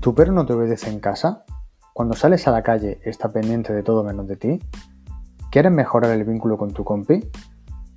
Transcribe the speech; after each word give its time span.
¿Tu 0.00 0.14
perro 0.14 0.32
no 0.32 0.46
te 0.46 0.54
obedece 0.54 0.88
en 0.88 0.98
casa? 0.98 1.44
Cuando 1.92 2.14
sales 2.14 2.48
a 2.48 2.52
la 2.52 2.62
calle 2.62 3.02
está 3.04 3.30
pendiente 3.30 3.74
de 3.74 3.82
todo 3.82 4.02
menos 4.02 4.26
de 4.26 4.36
ti. 4.36 4.58
¿Quieres 5.50 5.70
mejorar 5.70 6.12
el 6.12 6.24
vínculo 6.24 6.56
con 6.56 6.72
tu 6.72 6.84
compi? 6.84 7.28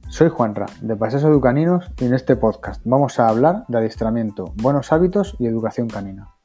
Soy 0.10 0.28
Juanra, 0.28 0.66
de 0.82 0.98
Paseos 0.98 1.24
Educaninos, 1.24 1.90
y 2.02 2.04
en 2.04 2.14
este 2.14 2.36
podcast 2.36 2.82
vamos 2.84 3.22
a 3.22 3.30
hablar 3.30 3.64
de 3.70 3.78
adiestramiento, 3.78 4.52
buenos 4.62 4.92
hábitos 4.92 5.38
y 5.40 5.46
educación 5.46 5.88
canina. 5.88 6.36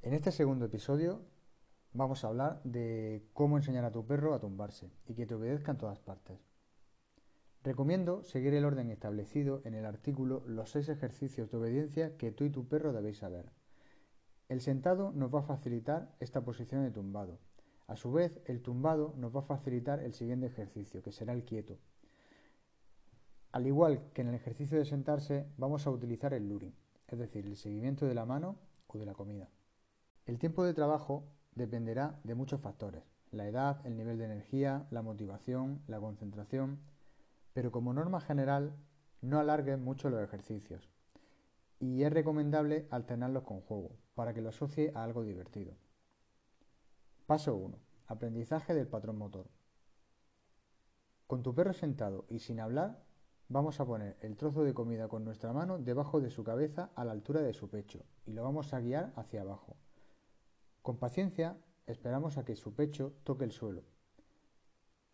En 0.00 0.14
este 0.14 0.32
segundo 0.32 0.64
episodio 0.64 1.20
vamos 1.92 2.24
a 2.24 2.28
hablar 2.28 2.62
de 2.64 3.28
cómo 3.34 3.58
enseñar 3.58 3.84
a 3.84 3.92
tu 3.92 4.06
perro 4.06 4.32
a 4.32 4.40
tumbarse 4.40 4.90
y 5.06 5.14
que 5.14 5.26
te 5.26 5.34
obedezca 5.34 5.72
en 5.72 5.78
todas 5.78 6.00
partes. 6.00 6.53
Recomiendo 7.64 8.22
seguir 8.24 8.52
el 8.52 8.66
orden 8.66 8.90
establecido 8.90 9.62
en 9.64 9.72
el 9.72 9.86
artículo 9.86 10.42
Los 10.46 10.68
seis 10.68 10.90
ejercicios 10.90 11.50
de 11.50 11.56
obediencia 11.56 12.14
que 12.18 12.30
tú 12.30 12.44
y 12.44 12.50
tu 12.50 12.68
perro 12.68 12.92
debéis 12.92 13.16
saber. 13.16 13.46
El 14.50 14.60
sentado 14.60 15.12
nos 15.12 15.34
va 15.34 15.40
a 15.40 15.44
facilitar 15.44 16.14
esta 16.20 16.44
posición 16.44 16.84
de 16.84 16.90
tumbado. 16.90 17.38
A 17.86 17.96
su 17.96 18.12
vez, 18.12 18.38
el 18.44 18.60
tumbado 18.60 19.14
nos 19.16 19.34
va 19.34 19.40
a 19.40 19.44
facilitar 19.44 20.00
el 20.00 20.12
siguiente 20.12 20.44
ejercicio, 20.44 21.02
que 21.02 21.10
será 21.10 21.32
el 21.32 21.46
quieto. 21.46 21.78
Al 23.50 23.66
igual 23.66 24.10
que 24.12 24.20
en 24.20 24.28
el 24.28 24.34
ejercicio 24.34 24.76
de 24.76 24.84
sentarse, 24.84 25.46
vamos 25.56 25.86
a 25.86 25.90
utilizar 25.90 26.34
el 26.34 26.46
luring, 26.46 26.74
es 27.08 27.18
decir, 27.18 27.46
el 27.46 27.56
seguimiento 27.56 28.04
de 28.04 28.14
la 28.14 28.26
mano 28.26 28.58
o 28.88 28.98
de 28.98 29.06
la 29.06 29.14
comida. 29.14 29.48
El 30.26 30.38
tiempo 30.38 30.64
de 30.64 30.74
trabajo 30.74 31.24
dependerá 31.54 32.20
de 32.24 32.34
muchos 32.34 32.60
factores, 32.60 33.04
la 33.30 33.48
edad, 33.48 33.80
el 33.86 33.96
nivel 33.96 34.18
de 34.18 34.26
energía, 34.26 34.86
la 34.90 35.00
motivación, 35.00 35.82
la 35.86 35.98
concentración, 35.98 36.78
pero 37.54 37.72
como 37.72 37.94
norma 37.94 38.20
general 38.20 38.76
no 39.22 39.38
alarguen 39.38 39.82
mucho 39.82 40.10
los 40.10 40.22
ejercicios 40.22 40.90
y 41.78 42.02
es 42.02 42.12
recomendable 42.12 42.86
alternarlos 42.90 43.44
con 43.44 43.60
juego 43.60 43.96
para 44.14 44.34
que 44.34 44.42
lo 44.42 44.50
asocie 44.50 44.92
a 44.94 45.04
algo 45.04 45.22
divertido. 45.22 45.74
Paso 47.26 47.56
1. 47.56 47.78
Aprendizaje 48.06 48.74
del 48.74 48.88
patrón 48.88 49.16
motor. 49.16 49.48
Con 51.26 51.42
tu 51.42 51.54
perro 51.54 51.72
sentado 51.72 52.26
y 52.28 52.40
sin 52.40 52.60
hablar, 52.60 53.02
vamos 53.48 53.80
a 53.80 53.86
poner 53.86 54.16
el 54.20 54.36
trozo 54.36 54.64
de 54.64 54.74
comida 54.74 55.08
con 55.08 55.24
nuestra 55.24 55.52
mano 55.52 55.78
debajo 55.78 56.20
de 56.20 56.30
su 56.30 56.44
cabeza 56.44 56.90
a 56.94 57.04
la 57.04 57.12
altura 57.12 57.40
de 57.40 57.54
su 57.54 57.70
pecho 57.70 58.04
y 58.26 58.32
lo 58.32 58.42
vamos 58.42 58.74
a 58.74 58.80
guiar 58.80 59.12
hacia 59.16 59.42
abajo. 59.42 59.76
Con 60.82 60.98
paciencia 60.98 61.56
esperamos 61.86 62.36
a 62.36 62.44
que 62.44 62.56
su 62.56 62.74
pecho 62.74 63.14
toque 63.24 63.44
el 63.44 63.52
suelo. 63.52 63.84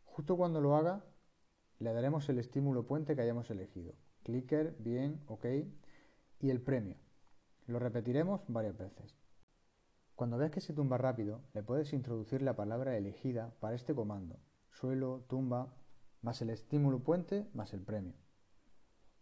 Justo 0.04 0.36
cuando 0.36 0.60
lo 0.60 0.74
haga, 0.74 1.04
le 1.80 1.92
daremos 1.94 2.28
el 2.28 2.38
estímulo 2.38 2.86
puente 2.86 3.16
que 3.16 3.22
hayamos 3.22 3.50
elegido. 3.50 3.94
Clicker, 4.22 4.76
bien, 4.78 5.24
ok. 5.26 5.46
Y 6.38 6.50
el 6.50 6.60
premio. 6.60 6.96
Lo 7.66 7.78
repetiremos 7.78 8.42
varias 8.48 8.76
veces. 8.76 9.18
Cuando 10.14 10.36
veas 10.36 10.50
que 10.50 10.60
se 10.60 10.74
tumba 10.74 10.98
rápido, 10.98 11.42
le 11.54 11.62
puedes 11.62 11.94
introducir 11.94 12.42
la 12.42 12.54
palabra 12.54 12.98
elegida 12.98 13.54
para 13.60 13.74
este 13.74 13.94
comando. 13.94 14.38
Suelo, 14.70 15.24
tumba, 15.26 15.74
más 16.20 16.42
el 16.42 16.50
estímulo 16.50 17.02
puente, 17.02 17.48
más 17.54 17.72
el 17.72 17.82
premio. 17.82 18.14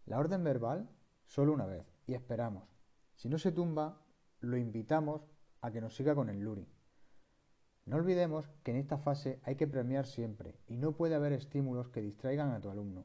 La 0.05 0.19
orden 0.19 0.43
verbal, 0.43 0.89
solo 1.23 1.53
una 1.53 1.65
vez, 1.65 1.85
y 2.07 2.13
esperamos. 2.13 2.67
Si 3.15 3.29
no 3.29 3.37
se 3.37 3.53
tumba, 3.53 4.01
lo 4.41 4.57
invitamos 4.57 5.21
a 5.61 5.71
que 5.71 5.79
nos 5.79 5.95
siga 5.95 6.13
con 6.13 6.29
el 6.29 6.41
luring. 6.41 6.67
No 7.89 7.95
olvidemos 7.95 8.47
que 8.61 8.69
en 8.69 8.77
esta 8.77 8.99
fase 8.99 9.39
hay 9.45 9.55
que 9.55 9.65
premiar 9.65 10.05
siempre 10.05 10.53
y 10.67 10.77
no 10.77 10.91
puede 10.91 11.15
haber 11.15 11.33
estímulos 11.33 11.89
que 11.89 12.03
distraigan 12.03 12.51
a 12.51 12.61
tu 12.61 12.69
alumno. 12.69 13.03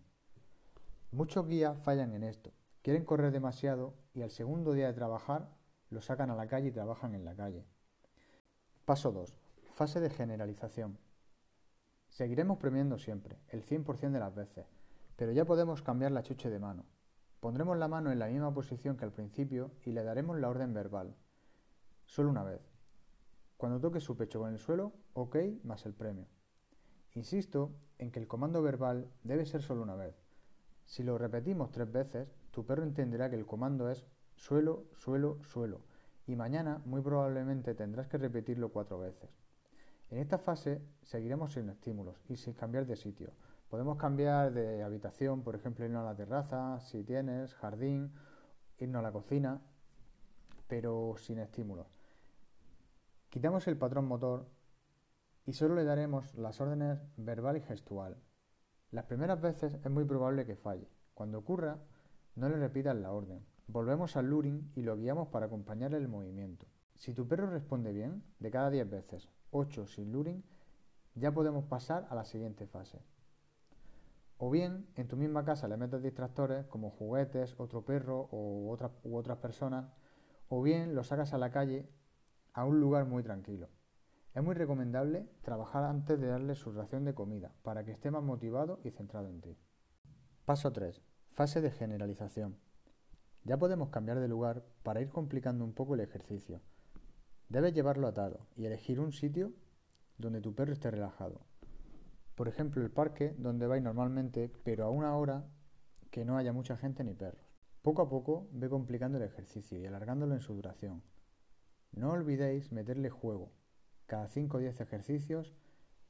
Muchos 1.10 1.48
guías 1.48 1.78
fallan 1.78 2.12
en 2.12 2.22
esto, 2.22 2.52
quieren 2.82 3.06
correr 3.06 3.32
demasiado 3.32 3.94
y 4.12 4.20
al 4.20 4.30
segundo 4.30 4.74
día 4.74 4.88
de 4.88 4.92
trabajar 4.92 5.48
lo 5.88 6.02
sacan 6.02 6.28
a 6.28 6.36
la 6.36 6.48
calle 6.48 6.68
y 6.68 6.70
trabajan 6.70 7.14
en 7.14 7.24
la 7.24 7.34
calle. 7.34 7.64
Paso 8.84 9.10
2. 9.10 9.34
Fase 9.72 10.00
de 10.00 10.10
generalización. 10.10 10.98
Seguiremos 12.10 12.58
premiando 12.58 12.98
siempre, 12.98 13.38
el 13.48 13.64
100% 13.64 14.10
de 14.10 14.20
las 14.20 14.34
veces, 14.34 14.66
pero 15.16 15.32
ya 15.32 15.46
podemos 15.46 15.80
cambiar 15.80 16.12
la 16.12 16.22
chuche 16.22 16.50
de 16.50 16.58
mano. 16.58 16.84
Pondremos 17.40 17.78
la 17.78 17.88
mano 17.88 18.12
en 18.12 18.18
la 18.18 18.26
misma 18.26 18.52
posición 18.52 18.98
que 18.98 19.06
al 19.06 19.12
principio 19.12 19.70
y 19.82 19.92
le 19.92 20.04
daremos 20.04 20.38
la 20.38 20.50
orden 20.50 20.74
verbal, 20.74 21.16
solo 22.04 22.28
una 22.28 22.44
vez. 22.44 22.73
Cuando 23.64 23.80
toque 23.80 23.98
su 23.98 24.14
pecho 24.14 24.40
con 24.40 24.52
el 24.52 24.58
suelo, 24.58 24.92
OK 25.14 25.36
más 25.62 25.86
el 25.86 25.94
premio. 25.94 26.26
Insisto 27.14 27.72
en 27.96 28.10
que 28.10 28.20
el 28.20 28.28
comando 28.28 28.60
verbal 28.60 29.10
debe 29.22 29.46
ser 29.46 29.62
solo 29.62 29.82
una 29.82 29.94
vez. 29.94 30.14
Si 30.84 31.02
lo 31.02 31.16
repetimos 31.16 31.70
tres 31.70 31.90
veces, 31.90 32.28
tu 32.50 32.66
perro 32.66 32.82
entenderá 32.82 33.30
que 33.30 33.36
el 33.36 33.46
comando 33.46 33.88
es 33.88 34.04
suelo, 34.36 34.84
suelo, 34.92 35.42
suelo, 35.44 35.80
y 36.26 36.36
mañana 36.36 36.82
muy 36.84 37.00
probablemente 37.00 37.74
tendrás 37.74 38.06
que 38.06 38.18
repetirlo 38.18 38.68
cuatro 38.68 38.98
veces. 38.98 39.30
En 40.10 40.18
esta 40.18 40.36
fase 40.36 40.82
seguiremos 41.00 41.54
sin 41.54 41.70
estímulos 41.70 42.20
y 42.28 42.36
sin 42.36 42.52
cambiar 42.52 42.84
de 42.84 42.96
sitio. 42.96 43.32
Podemos 43.70 43.96
cambiar 43.96 44.52
de 44.52 44.82
habitación, 44.82 45.42
por 45.42 45.54
ejemplo, 45.54 45.86
irnos 45.86 46.02
a 46.02 46.10
la 46.10 46.16
terraza, 46.16 46.80
si 46.80 47.02
tienes, 47.02 47.54
jardín, 47.54 48.12
irnos 48.76 49.00
a 49.00 49.02
la 49.04 49.12
cocina, 49.12 49.62
pero 50.68 51.14
sin 51.16 51.38
estímulos. 51.38 52.03
Quitamos 53.34 53.66
el 53.66 53.76
patrón 53.76 54.06
motor 54.06 54.46
y 55.44 55.54
solo 55.54 55.74
le 55.74 55.82
daremos 55.82 56.32
las 56.36 56.60
órdenes 56.60 57.00
verbal 57.16 57.56
y 57.56 57.62
gestual. 57.62 58.16
Las 58.92 59.06
primeras 59.06 59.40
veces 59.40 59.74
es 59.74 59.90
muy 59.90 60.04
probable 60.04 60.46
que 60.46 60.54
falle. 60.54 60.88
Cuando 61.14 61.38
ocurra, 61.38 61.80
no 62.36 62.48
le 62.48 62.56
repitas 62.56 62.94
la 62.94 63.10
orden. 63.10 63.44
Volvemos 63.66 64.14
al 64.14 64.26
luring 64.30 64.70
y 64.76 64.82
lo 64.82 64.96
guiamos 64.96 65.30
para 65.30 65.46
acompañarle 65.46 65.96
el 65.96 66.06
movimiento. 66.06 66.68
Si 66.94 67.12
tu 67.12 67.26
perro 67.26 67.50
responde 67.50 67.92
bien, 67.92 68.22
de 68.38 68.52
cada 68.52 68.70
10 68.70 68.88
veces, 68.88 69.28
8 69.50 69.88
sin 69.88 70.12
luring, 70.12 70.44
ya 71.16 71.32
podemos 71.32 71.64
pasar 71.64 72.06
a 72.10 72.14
la 72.14 72.24
siguiente 72.24 72.68
fase. 72.68 73.02
O 74.38 74.48
bien, 74.48 74.86
en 74.94 75.08
tu 75.08 75.16
misma 75.16 75.44
casa 75.44 75.66
le 75.66 75.76
metes 75.76 76.04
distractores 76.04 76.66
como 76.66 76.90
juguetes, 76.90 77.58
otro 77.58 77.84
perro 77.84 78.28
o 78.30 78.70
otras, 78.70 78.92
u 79.02 79.16
otras 79.16 79.38
personas, 79.38 79.92
o 80.48 80.62
bien 80.62 80.94
lo 80.94 81.02
sacas 81.02 81.34
a 81.34 81.38
la 81.38 81.50
calle 81.50 81.88
a 82.54 82.64
un 82.64 82.80
lugar 82.80 83.04
muy 83.04 83.22
tranquilo. 83.22 83.68
Es 84.32 84.42
muy 84.42 84.54
recomendable 84.54 85.28
trabajar 85.42 85.84
antes 85.84 86.18
de 86.18 86.28
darle 86.28 86.54
su 86.54 86.72
ración 86.72 87.04
de 87.04 87.14
comida 87.14 87.52
para 87.62 87.84
que 87.84 87.90
esté 87.92 88.10
más 88.10 88.22
motivado 88.22 88.80
y 88.84 88.90
centrado 88.90 89.28
en 89.28 89.40
ti. 89.40 89.56
Paso 90.44 90.72
3. 90.72 91.02
Fase 91.30 91.60
de 91.60 91.70
generalización. 91.72 92.56
Ya 93.42 93.58
podemos 93.58 93.90
cambiar 93.90 94.20
de 94.20 94.28
lugar 94.28 94.64
para 94.82 95.00
ir 95.00 95.10
complicando 95.10 95.64
un 95.64 95.74
poco 95.74 95.94
el 95.94 96.00
ejercicio. 96.00 96.60
Debes 97.48 97.74
llevarlo 97.74 98.06
atado 98.06 98.46
y 98.56 98.64
elegir 98.66 99.00
un 99.00 99.12
sitio 99.12 99.52
donde 100.16 100.40
tu 100.40 100.54
perro 100.54 100.72
esté 100.72 100.90
relajado. 100.90 101.40
Por 102.36 102.48
ejemplo, 102.48 102.82
el 102.82 102.90
parque 102.90 103.34
donde 103.36 103.66
vais 103.66 103.82
normalmente, 103.82 104.50
pero 104.64 104.84
a 104.84 104.90
una 104.90 105.16
hora 105.16 105.44
que 106.10 106.24
no 106.24 106.36
haya 106.36 106.52
mucha 106.52 106.76
gente 106.76 107.04
ni 107.04 107.14
perros. 107.14 107.44
Poco 107.82 108.02
a 108.02 108.08
poco 108.08 108.48
ve 108.52 108.68
complicando 108.68 109.18
el 109.18 109.24
ejercicio 109.24 109.78
y 109.78 109.86
alargándolo 109.86 110.34
en 110.34 110.40
su 110.40 110.54
duración. 110.54 111.02
No 111.96 112.10
olvidéis 112.10 112.72
meterle 112.72 113.08
juego 113.08 113.52
cada 114.06 114.28
5 114.28 114.56
o 114.56 114.60
10 114.60 114.80
ejercicios 114.80 115.54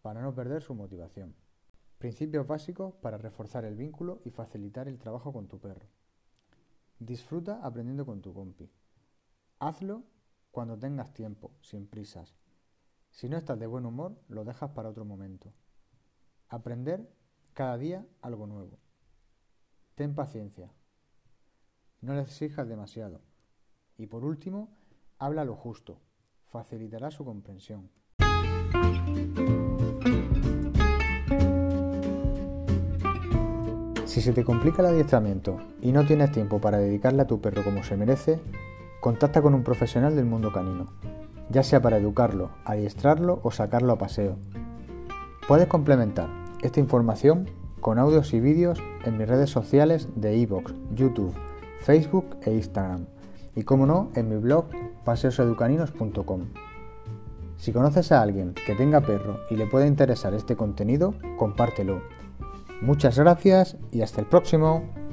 para 0.02 0.22
no 0.22 0.34
perder 0.34 0.62
su 0.62 0.74
motivación. 0.74 1.34
Principios 1.98 2.46
básicos 2.46 2.94
para 2.94 3.18
reforzar 3.18 3.64
el 3.64 3.76
vínculo 3.76 4.20
y 4.24 4.30
facilitar 4.30 4.88
el 4.88 4.98
trabajo 4.98 5.32
con 5.32 5.46
tu 5.46 5.58
perro. 5.60 5.86
Disfruta 6.98 7.60
aprendiendo 7.62 8.06
con 8.06 8.22
tu 8.22 8.32
compi. 8.32 8.70
Hazlo 9.58 10.04
cuando 10.50 10.78
tengas 10.78 11.12
tiempo, 11.12 11.52
sin 11.60 11.86
prisas. 11.86 12.34
Si 13.10 13.28
no 13.28 13.36
estás 13.36 13.58
de 13.58 13.66
buen 13.66 13.86
humor, 13.86 14.20
lo 14.28 14.44
dejas 14.44 14.70
para 14.70 14.88
otro 14.88 15.04
momento. 15.04 15.52
Aprender 16.48 17.08
cada 17.52 17.76
día 17.78 18.06
algo 18.22 18.46
nuevo. 18.46 18.78
Ten 19.94 20.14
paciencia. 20.14 20.72
No 22.00 22.14
le 22.14 22.22
exijas 22.22 22.68
demasiado. 22.68 23.20
Y 23.96 24.06
por 24.06 24.24
último, 24.24 24.76
Habla 25.18 25.44
lo 25.44 25.54
justo, 25.54 26.00
facilitará 26.50 27.10
su 27.10 27.24
comprensión. 27.24 27.88
Si 34.04 34.20
se 34.20 34.32
te 34.32 34.44
complica 34.44 34.82
el 34.82 34.88
adiestramiento 34.88 35.58
y 35.80 35.92
no 35.92 36.04
tienes 36.04 36.32
tiempo 36.32 36.60
para 36.60 36.78
dedicarle 36.78 37.22
a 37.22 37.26
tu 37.26 37.40
perro 37.40 37.62
como 37.62 37.82
se 37.84 37.96
merece, 37.96 38.40
contacta 39.00 39.40
con 39.40 39.54
un 39.54 39.62
profesional 39.62 40.16
del 40.16 40.24
mundo 40.24 40.52
canino, 40.52 40.86
ya 41.48 41.62
sea 41.62 41.80
para 41.80 41.98
educarlo, 41.98 42.50
adiestrarlo 42.64 43.40
o 43.42 43.50
sacarlo 43.50 43.92
a 43.92 43.98
paseo. 43.98 44.36
Puedes 45.46 45.68
complementar 45.68 46.28
esta 46.62 46.80
información 46.80 47.50
con 47.80 47.98
audios 47.98 48.32
y 48.34 48.40
vídeos 48.40 48.80
en 49.04 49.16
mis 49.16 49.28
redes 49.28 49.50
sociales 49.50 50.08
de 50.16 50.36
iVoox, 50.38 50.72
YouTube, 50.94 51.34
Facebook 51.82 52.36
e 52.42 52.52
Instagram 52.52 53.06
y 53.54 53.62
como 53.62 53.86
no 53.86 54.10
en 54.14 54.28
mi 54.28 54.36
blog 54.36 54.66
paseoseducaninos.com. 55.04 56.40
Si 57.56 57.72
conoces 57.72 58.12
a 58.12 58.20
alguien 58.20 58.54
que 58.66 58.74
tenga 58.74 59.00
perro 59.00 59.40
y 59.50 59.56
le 59.56 59.66
pueda 59.66 59.86
interesar 59.86 60.34
este 60.34 60.56
contenido, 60.56 61.14
compártelo. 61.38 62.02
Muchas 62.82 63.18
gracias 63.18 63.76
y 63.92 64.02
hasta 64.02 64.20
el 64.20 64.26
próximo. 64.26 65.03